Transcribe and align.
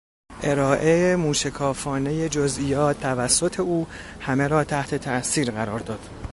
ارائه 0.43 1.15
موشکافانهی 1.15 2.29
جزئیات 2.29 2.99
توسط 2.99 3.59
او 3.59 3.87
همه 4.19 4.47
را 4.47 4.63
تحت 4.63 4.95
تاثیر 4.95 5.51
قرار 5.51 5.79
داد. 5.79 6.09